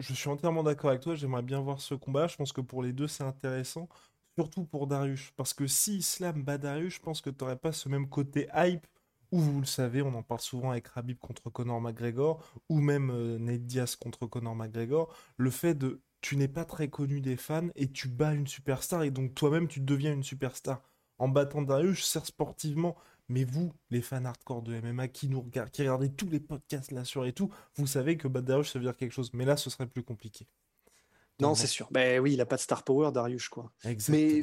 je 0.00 0.12
suis 0.12 0.28
entièrement 0.28 0.62
d'accord 0.62 0.90
avec 0.90 1.02
toi. 1.02 1.14
J'aimerais 1.14 1.42
bien 1.42 1.60
voir 1.60 1.80
ce 1.80 1.94
combat. 1.94 2.26
Je 2.26 2.36
pense 2.36 2.52
que 2.52 2.60
pour 2.60 2.82
les 2.82 2.92
deux, 2.92 3.08
c'est 3.08 3.24
intéressant. 3.24 3.88
Surtout 4.38 4.64
pour 4.64 4.86
Darius. 4.86 5.32
Parce 5.36 5.54
que 5.54 5.66
si 5.66 5.98
Islam 5.98 6.42
bat 6.42 6.58
Darius, 6.58 6.94
je 6.94 7.00
pense 7.00 7.20
que 7.20 7.30
tu 7.30 7.44
n'aurais 7.44 7.58
pas 7.58 7.72
ce 7.72 7.88
même 7.88 8.08
côté 8.08 8.48
hype. 8.54 8.86
Ou 9.32 9.40
vous 9.40 9.60
le 9.60 9.66
savez, 9.66 10.02
on 10.02 10.14
en 10.14 10.22
parle 10.22 10.40
souvent 10.40 10.72
avec 10.72 10.88
Rabib 10.88 11.18
contre 11.18 11.50
Conor 11.50 11.80
McGregor. 11.80 12.42
Ou 12.68 12.80
même 12.80 13.10
euh, 13.10 13.38
Nate 13.38 13.66
Diaz 13.66 13.96
contre 13.96 14.26
Conor 14.26 14.56
McGregor. 14.56 15.14
Le 15.36 15.50
fait 15.50 15.74
de. 15.74 16.00
Tu 16.20 16.36
n'es 16.36 16.48
pas 16.48 16.66
très 16.66 16.88
connu 16.88 17.22
des 17.22 17.36
fans 17.36 17.68
et 17.76 17.90
tu 17.90 18.08
bats 18.08 18.34
une 18.34 18.46
superstar. 18.46 19.04
Et 19.04 19.10
donc 19.10 19.34
toi-même, 19.34 19.68
tu 19.68 19.80
deviens 19.80 20.12
une 20.12 20.22
superstar 20.22 20.82
en 21.20 21.28
battant 21.28 21.62
Darius, 21.62 22.04
certes 22.04 22.26
sportivement, 22.26 22.96
mais 23.28 23.44
vous, 23.44 23.72
les 23.90 24.00
fans 24.00 24.24
hardcore 24.24 24.62
de 24.62 24.80
MMA 24.80 25.08
qui 25.08 25.28
nous 25.28 25.40
regardent, 25.40 25.70
qui 25.70 25.82
regardez 25.82 26.10
tous 26.10 26.28
les 26.28 26.40
podcasts 26.40 26.90
là 26.92 27.04
sur 27.04 27.26
et 27.26 27.32
tout, 27.32 27.52
vous 27.76 27.86
savez 27.86 28.16
que 28.16 28.26
battre 28.26 28.46
Darius 28.46 28.72
ça 28.72 28.78
veut 28.78 28.86
dire 28.86 28.96
quelque 28.96 29.12
chose. 29.12 29.32
Mais 29.34 29.44
là, 29.44 29.56
ce 29.56 29.70
serait 29.70 29.86
plus 29.86 30.02
compliqué. 30.02 30.46
Non, 31.40 31.54
c'est 31.54 31.66
sûr. 31.66 31.88
Ben 31.90 32.20
oui, 32.20 32.34
il 32.34 32.40
a 32.40 32.46
pas 32.46 32.56
de 32.56 32.60
star 32.60 32.84
power, 32.84 33.10
Darius, 33.12 33.48
quoi. 33.48 33.72
Mais, 34.08 34.40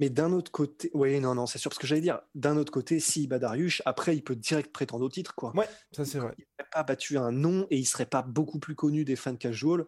mais 0.00 0.10
d'un 0.10 0.32
autre 0.32 0.50
côté, 0.50 0.90
oui, 0.94 1.20
non, 1.20 1.34
non, 1.34 1.46
c'est 1.46 1.58
sûr. 1.58 1.70
Parce 1.70 1.78
que 1.78 1.86
j'allais 1.86 2.00
dire, 2.00 2.20
d'un 2.34 2.56
autre 2.56 2.72
côté, 2.72 3.00
s'il 3.00 3.28
bat 3.28 3.38
Darius, 3.38 3.82
après, 3.84 4.16
il 4.16 4.22
peut 4.22 4.36
direct 4.36 4.72
prétendre 4.72 5.04
au 5.04 5.08
titre, 5.08 5.34
quoi. 5.34 5.54
Ouais, 5.56 5.68
ça 5.92 6.04
c'est 6.04 6.18
vrai. 6.18 6.34
Il 6.38 6.44
n'aurait 6.58 6.70
pas 6.70 6.82
battu 6.82 7.18
un 7.18 7.32
nom 7.32 7.66
et 7.70 7.78
il 7.78 7.84
serait 7.84 8.06
pas 8.06 8.22
beaucoup 8.22 8.58
plus 8.58 8.74
connu 8.74 9.04
des 9.04 9.16
fans 9.16 9.36
casual. 9.36 9.86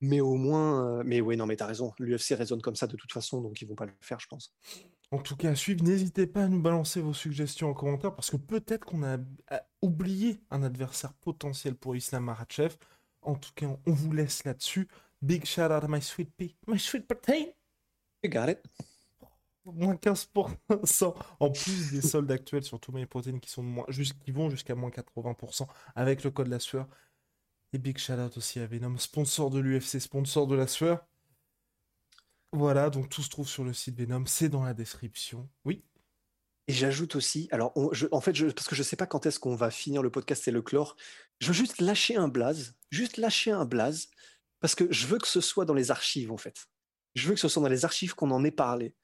Mais 0.00 0.20
au 0.20 0.34
moins, 0.34 0.98
euh, 0.98 1.02
mais 1.06 1.20
oui, 1.20 1.36
non, 1.36 1.46
mais 1.46 1.56
t'as 1.56 1.66
raison. 1.66 1.94
L'UFC 1.98 2.34
résonne 2.34 2.60
comme 2.60 2.76
ça 2.76 2.86
de 2.86 2.96
toute 2.96 3.12
façon, 3.12 3.40
donc 3.40 3.62
ils 3.62 3.68
vont 3.68 3.74
pas 3.74 3.86
le 3.86 3.92
faire, 4.00 4.20
je 4.20 4.26
pense. 4.26 4.52
En 5.10 5.18
tout 5.18 5.36
cas, 5.36 5.50
à 5.50 5.54
suivre, 5.54 5.82
n'hésitez 5.84 6.26
pas 6.26 6.44
à 6.44 6.48
nous 6.48 6.60
balancer 6.60 7.00
vos 7.00 7.14
suggestions 7.14 7.70
en 7.70 7.74
commentaire 7.74 8.14
parce 8.14 8.30
que 8.30 8.36
peut-être 8.36 8.84
qu'on 8.84 9.04
a 9.04 9.18
oublié 9.80 10.40
un 10.50 10.62
adversaire 10.62 11.12
potentiel 11.14 11.76
pour 11.76 11.94
Islam 11.94 12.24
Makhachev. 12.24 12.74
En 13.22 13.36
tout 13.36 13.52
cas, 13.54 13.66
on 13.86 13.92
vous 13.92 14.12
laisse 14.12 14.44
là-dessus. 14.44 14.88
Big 15.24 15.46
shout 15.46 15.70
out 15.70 15.82
à 15.82 15.88
my 15.88 16.02
sweet 16.02 16.30
pea, 16.36 16.54
my 16.66 16.78
sweet 16.78 17.06
protein. 17.06 17.46
You 18.22 18.28
got 18.28 18.50
it. 18.50 18.58
Moins 19.64 19.94
15% 19.94 21.14
en 21.40 21.50
plus 21.50 21.92
des 21.92 22.02
soldes 22.02 22.30
actuels 22.30 22.64
sur 22.64 22.78
tous 22.78 22.92
mes 22.92 23.06
protéines 23.06 23.40
qui, 23.40 23.48
sont 23.48 23.62
moins, 23.62 23.86
qui 23.86 24.30
vont 24.30 24.50
jusqu'à 24.50 24.74
moins 24.74 24.90
80% 24.90 25.66
avec 25.94 26.24
le 26.24 26.30
code 26.30 26.48
la 26.48 26.58
sueur. 26.58 26.86
Et 27.72 27.78
big 27.78 27.96
shout 27.96 28.12
out 28.12 28.36
aussi 28.36 28.60
à 28.60 28.66
Venom, 28.66 28.98
sponsor 28.98 29.48
de 29.48 29.60
l'UFC, 29.60 29.98
sponsor 29.98 30.46
de 30.46 30.56
la 30.56 30.66
sueur. 30.66 31.06
Voilà, 32.52 32.90
donc 32.90 33.08
tout 33.08 33.22
se 33.22 33.30
trouve 33.30 33.48
sur 33.48 33.64
le 33.64 33.72
site 33.72 33.98
Venom, 33.98 34.26
c'est 34.26 34.50
dans 34.50 34.62
la 34.62 34.74
description. 34.74 35.48
Oui. 35.64 35.82
Et 36.68 36.74
j'ajoute 36.74 37.16
aussi, 37.16 37.48
alors 37.50 37.72
en 38.12 38.20
fait, 38.20 38.34
je, 38.34 38.48
parce 38.48 38.68
que 38.68 38.74
je 38.74 38.82
ne 38.82 38.84
sais 38.84 38.96
pas 38.96 39.06
quand 39.06 39.24
est-ce 39.24 39.40
qu'on 39.40 39.56
va 39.56 39.70
finir 39.70 40.02
le 40.02 40.10
podcast 40.10 40.46
et 40.48 40.50
le 40.50 40.60
chlore, 40.60 40.96
je 41.40 41.46
veux 41.46 41.54
juste 41.54 41.80
lâcher 41.80 42.16
un 42.16 42.28
blaze, 42.28 42.74
juste 42.90 43.16
lâcher 43.16 43.52
un 43.52 43.64
blaze, 43.64 44.08
parce 44.64 44.74
que 44.74 44.90
je 44.90 45.06
veux 45.06 45.18
que 45.18 45.28
ce 45.28 45.42
soit 45.42 45.66
dans 45.66 45.74
les 45.74 45.90
archives 45.90 46.32
en 46.32 46.38
fait. 46.38 46.56
Je 47.14 47.28
veux 47.28 47.34
que 47.34 47.40
ce 47.40 47.48
soit 47.48 47.62
dans 47.62 47.68
les 47.68 47.84
archives 47.84 48.14
qu'on 48.14 48.30
en 48.30 48.42
ait 48.44 48.50
parlé. 48.50 48.94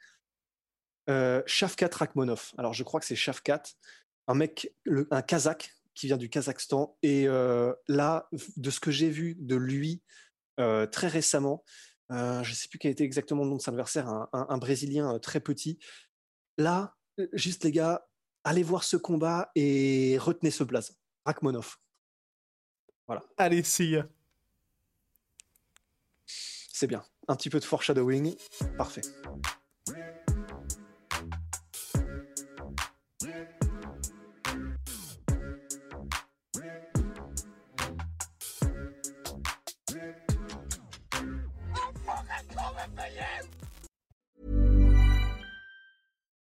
Euh, 1.10 1.42
Shafkat 1.44 1.90
Rakmonov, 1.92 2.52
alors 2.56 2.72
je 2.72 2.82
crois 2.82 2.98
que 2.98 3.04
c'est 3.04 3.14
Shafkat, 3.14 3.64
un 4.26 4.32
mec, 4.32 4.74
un 5.10 5.20
Kazakh, 5.20 5.70
qui 5.94 6.06
vient 6.06 6.16
du 6.16 6.30
Kazakhstan. 6.30 6.96
Et 7.02 7.26
là, 7.26 8.26
de 8.56 8.70
ce 8.70 8.80
que 8.80 8.90
j'ai 8.90 9.10
vu 9.10 9.34
de 9.38 9.54
lui 9.54 10.02
très 10.56 11.08
récemment, 11.08 11.62
je 12.08 12.38
ne 12.38 12.54
sais 12.54 12.68
plus 12.68 12.78
quel 12.78 12.92
était 12.92 13.04
exactement 13.04 13.44
le 13.44 13.50
nom 13.50 13.56
de 13.56 13.60
son 13.60 13.72
adversaire, 13.72 14.08
un, 14.08 14.56
Brésilien 14.56 15.18
très 15.18 15.40
petit. 15.40 15.78
Là, 16.56 16.96
juste 17.34 17.64
les 17.64 17.72
gars, 17.72 18.08
allez 18.44 18.62
voir 18.62 18.82
ce 18.82 18.96
combat 18.96 19.50
et 19.54 20.16
retenez 20.16 20.52
ce 20.52 20.64
blaze. 20.64 20.96
Rachmanov. 21.26 21.76
Voilà. 23.06 23.22
Allez, 23.36 23.62
see 23.62 23.98
C'est 26.80 26.86
bien. 26.86 27.02
Un 27.28 27.36
petit 27.36 27.50
peu 27.50 27.60
de 27.60 27.64
foreshadowing. 27.66 28.34
Parfait. 28.78 29.02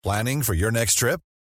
Planning 0.01 0.41
for 0.41 0.55
your 0.55 0.71
next 0.71 0.95
trip? 0.95 1.21